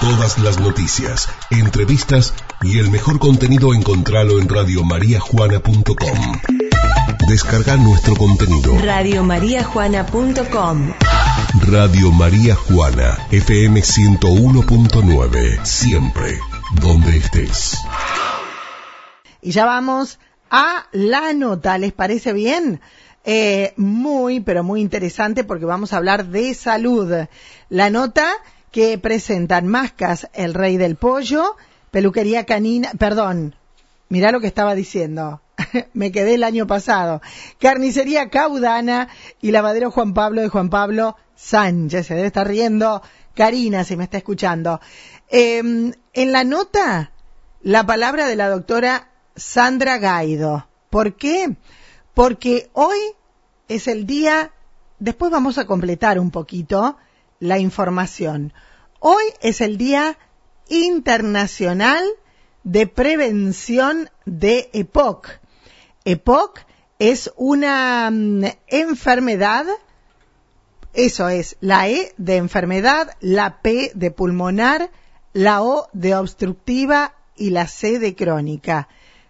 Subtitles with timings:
[0.00, 6.40] Todas las noticias, entrevistas y el mejor contenido encontralo en radiomariajuana.com.
[7.28, 8.78] Descarga nuestro contenido.
[8.78, 10.92] Radiomariajuana.com
[11.66, 16.38] Radio María Juana, FM 101.9, siempre,
[16.80, 17.78] donde estés.
[19.42, 22.80] Y ya vamos a la nota, ¿les parece bien?
[23.24, 27.12] Eh, muy, pero muy interesante porque vamos a hablar de salud.
[27.68, 28.28] La nota
[28.78, 31.56] que presentan Mascas, el rey del pollo,
[31.90, 33.56] peluquería canina, perdón,
[34.08, 35.42] mirá lo que estaba diciendo.
[35.94, 37.20] Me quedé el año pasado.
[37.58, 39.08] Carnicería Caudana
[39.40, 42.06] y lavadero Juan Pablo de Juan Pablo Sánchez.
[42.06, 43.02] Se debe estar riendo
[43.34, 44.80] Karina si me está escuchando.
[45.28, 47.10] Em, en la nota,
[47.62, 50.68] la palabra de la doctora Sandra Gaido.
[50.88, 51.56] ¿Por qué?
[52.14, 52.98] Porque hoy
[53.66, 54.52] es el día,
[55.00, 56.96] después vamos a completar un poquito
[57.40, 58.52] la información.
[59.00, 60.18] Hoy es el Día
[60.68, 62.04] Internacional
[62.64, 65.28] de Prevención de EPOC.
[66.04, 66.58] EPOC
[66.98, 69.66] es una mm, enfermedad,
[70.94, 74.90] eso es, la E de enfermedad, la P de pulmonar,
[75.32, 78.88] la O de obstructiva y la C de crónica.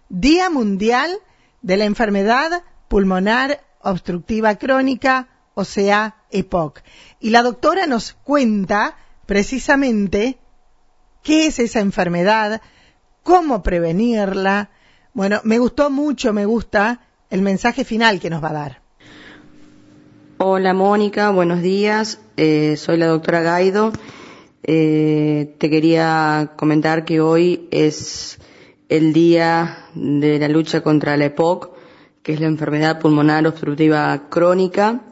[0.09, 1.15] Día Mundial
[1.61, 6.81] de la Enfermedad Pulmonar Obstructiva Crónica, o sea, EPOC.
[7.19, 8.97] Y la doctora nos cuenta
[9.29, 10.39] precisamente
[11.21, 12.63] qué es esa enfermedad,
[13.21, 14.71] cómo prevenirla.
[15.13, 18.81] Bueno, me gustó mucho, me gusta el mensaje final que nos va a dar.
[20.39, 22.19] Hola Mónica, buenos días.
[22.37, 23.93] Eh, soy la doctora Gaido.
[24.63, 28.39] Eh, te quería comentar que hoy es
[28.89, 31.77] el día de la lucha contra la EPOC,
[32.23, 35.03] que es la enfermedad pulmonar obstructiva crónica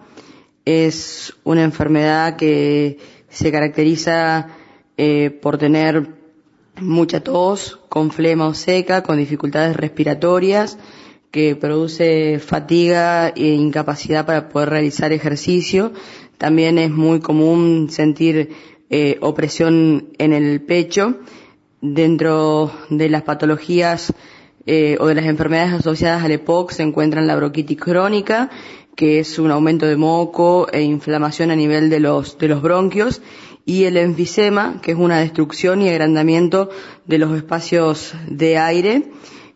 [0.67, 2.97] es una enfermedad que
[3.29, 4.49] se caracteriza
[4.97, 6.15] eh, por tener
[6.79, 10.77] mucha tos, con flema o seca, con dificultades respiratorias,
[11.31, 15.93] que produce fatiga e incapacidad para poder realizar ejercicio.
[16.37, 18.49] También es muy común sentir
[18.89, 21.17] eh, opresión en el pecho.
[21.81, 24.13] Dentro de las patologías
[24.65, 28.49] eh, o de las enfermedades asociadas al EPOC se encuentran la bronquitis crónica,
[28.97, 33.21] que es un aumento de moco e inflamación a nivel de los, de los bronquios,
[33.63, 36.71] y el enfisema, que es una destrucción y agrandamiento
[37.05, 39.03] de los espacios de aire.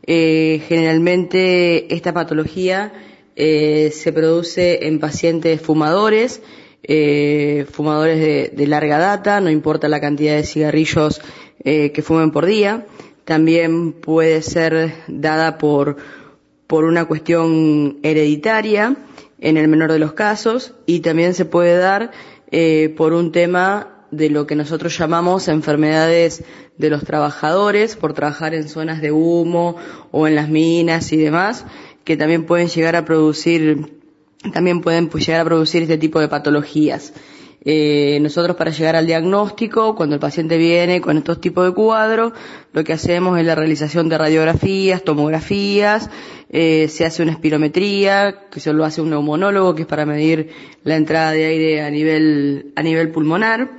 [0.06, 2.94] Eh, generalmente esta patología
[3.35, 6.44] eh, se produce en pacientes fumadores,
[6.84, 11.19] eh, fumadores de, de, larga data, no importa la cantidad de cigarrillos
[11.63, 12.85] que fumen por día.
[13.25, 15.97] También puede ser dada por,
[16.68, 18.97] por una cuestión hereditaria
[19.41, 22.12] en el menor de los casos y también se puede dar
[22.52, 26.44] eh, por un tema de lo que nosotros llamamos enfermedades
[26.78, 29.75] de los trabajadores por trabajar en zonas de humo
[30.12, 31.66] o en las minas y demás
[32.03, 34.02] que también pueden llegar a producir
[34.53, 37.13] también pueden pues, llegar a producir este tipo de patologías.
[37.63, 42.33] Eh, nosotros para llegar al diagnóstico, cuando el paciente viene con estos tipos de cuadros,
[42.73, 46.09] lo que hacemos es la realización de radiografías, tomografías,
[46.49, 50.49] eh, se hace una espirometría, que se lo hace un neumonólogo, que es para medir
[50.83, 53.69] la entrada de aire a nivel, a nivel pulmonar.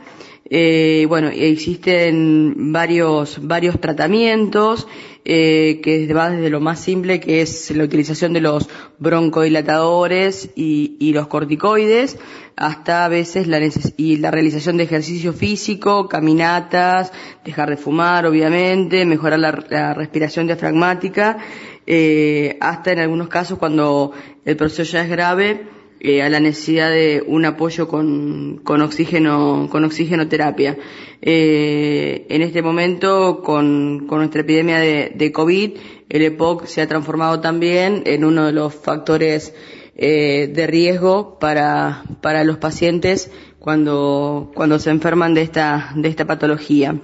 [0.49, 4.87] Eh, bueno, existen varios, varios tratamientos,
[5.25, 8.69] eh, que va desde lo más simple, que es la utilización de los
[8.99, 12.19] broncodilatadores y, y los corticoides,
[12.57, 13.61] hasta a veces la,
[13.97, 17.13] y la realización de ejercicio físico, caminatas,
[17.45, 21.39] dejar de fumar, obviamente, mejorar la, la respiración diafragmática,
[21.87, 24.13] eh, hasta en algunos casos cuando
[24.45, 25.69] el proceso ya es grave,
[26.05, 30.77] eh, a la necesidad de un apoyo con, con oxígeno, con oxigenoterapia.
[31.21, 36.89] Eh, en este momento, con, con nuestra epidemia de, de, COVID, el EPOC se ha
[36.89, 39.55] transformado también en uno de los factores
[39.95, 43.31] eh, de riesgo para, para los pacientes
[43.61, 46.97] cuando, cuando se enferman de esta, de esta patología.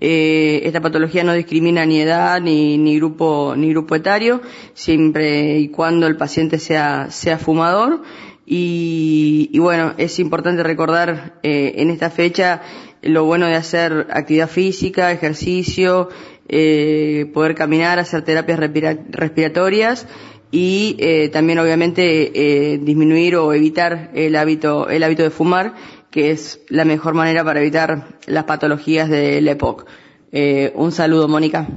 [0.00, 4.42] Eh, esta patología no discrimina ni edad ni, ni grupo ni grupo etario,
[4.74, 8.02] siempre y cuando el paciente sea sea fumador.
[8.44, 12.62] Y, y bueno, es importante recordar eh, en esta fecha
[13.02, 16.08] lo bueno de hacer actividad física, ejercicio,
[16.48, 20.06] eh, poder caminar, hacer terapias respiratorias
[20.50, 25.74] y eh, también obviamente eh, disminuir o evitar el hábito el hábito de fumar
[26.16, 29.86] que es la mejor manera para evitar las patologías del EPOC.
[30.32, 31.68] Eh, un saludo, Mónica.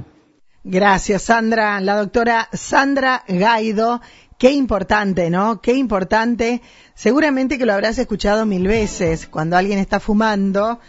[0.64, 1.78] Gracias, Sandra.
[1.82, 4.00] La doctora Sandra Gaido.
[4.38, 5.60] Qué importante, ¿no?
[5.60, 6.62] Qué importante.
[6.94, 10.80] Seguramente que lo habrás escuchado mil veces cuando alguien está fumando.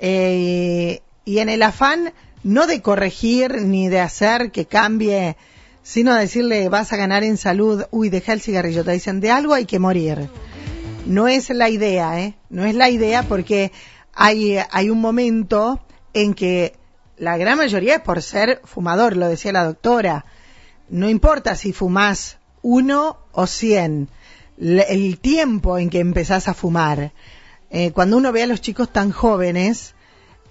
[0.00, 2.12] Eh, y en el afán
[2.42, 5.36] no de corregir ni de hacer que cambie,
[5.86, 9.54] sino decirle vas a ganar en salud, uy, deja el cigarrillo, te dicen de algo
[9.54, 10.28] hay que morir.
[11.06, 12.34] No es la idea, ¿eh?
[12.50, 13.70] No es la idea porque
[14.12, 15.80] hay, hay un momento
[16.12, 16.74] en que
[17.18, 20.24] la gran mayoría es por ser fumador, lo decía la doctora.
[20.88, 24.08] No importa si fumás uno o cien,
[24.58, 27.12] el tiempo en que empezás a fumar.
[27.70, 29.94] Eh, cuando uno ve a los chicos tan jóvenes,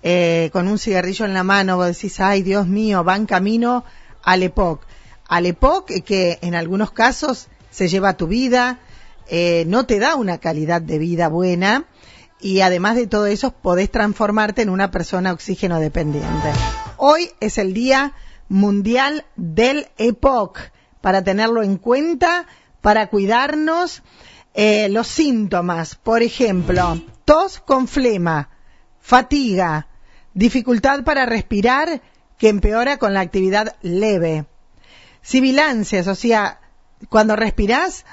[0.02, 3.84] eh, con un cigarrillo en la mano, vos decís, ay Dios mío, van camino
[4.24, 4.95] al EPOC.
[5.28, 8.80] Al EPOC que en algunos casos se lleva tu vida,
[9.28, 11.86] eh, no te da una calidad de vida buena
[12.40, 16.52] y además de todo eso podés transformarte en una persona oxígeno dependiente.
[16.98, 18.14] Hoy es el Día
[18.48, 20.60] Mundial del EPOC,
[21.02, 22.46] para tenerlo en cuenta,
[22.82, 24.04] para cuidarnos.
[24.54, 28.50] Eh, los síntomas, por ejemplo, tos con flema,
[29.02, 29.88] fatiga,
[30.34, 32.02] dificultad para respirar
[32.38, 34.46] que empeora con la actividad leve.
[35.26, 36.60] Sibilancias, o sea,
[37.10, 38.06] cuando respirás,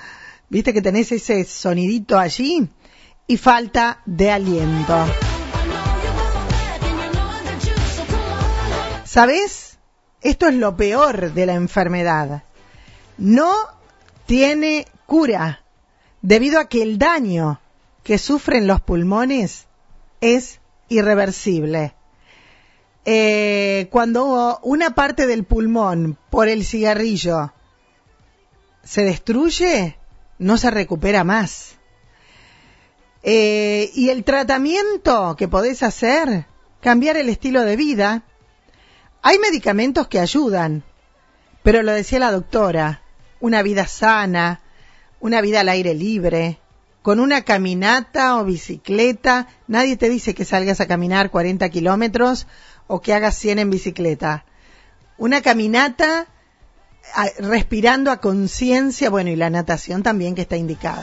[0.48, 2.70] viste que tenés ese sonidito allí
[3.26, 4.96] y falta de aliento.
[9.04, 9.76] ¿Sabes?
[10.22, 12.44] Esto es lo peor de la enfermedad.
[13.18, 13.52] No
[14.24, 15.64] tiene cura
[16.22, 17.60] debido a que el daño
[18.04, 19.66] que sufren los pulmones
[20.22, 21.92] es irreversible.
[23.04, 27.52] Eh, cuando una parte del pulmón por el cigarrillo
[28.84, 29.96] se destruye,
[30.38, 31.76] no se recupera más.
[33.24, 36.46] Eh, y el tratamiento que podés hacer,
[36.80, 38.22] cambiar el estilo de vida.
[39.22, 40.82] Hay medicamentos que ayudan,
[41.62, 43.02] pero lo decía la doctora,
[43.40, 44.60] una vida sana,
[45.20, 46.58] una vida al aire libre,
[47.02, 49.48] con una caminata o bicicleta.
[49.66, 52.46] Nadie te dice que salgas a caminar 40 kilómetros
[52.86, 54.44] o que hagas 100 en bicicleta.
[55.18, 56.26] Una caminata
[57.38, 61.00] respirando a conciencia, bueno, y la natación también que está indicada.